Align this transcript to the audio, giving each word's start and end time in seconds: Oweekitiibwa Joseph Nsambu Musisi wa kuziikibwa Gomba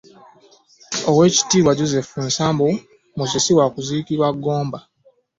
Oweekitiibwa 1.09 1.75
Joseph 1.79 2.11
Nsambu 2.27 2.67
Musisi 3.17 3.51
wa 3.57 3.65
kuziikibwa 3.73 4.27
Gomba 4.43 4.79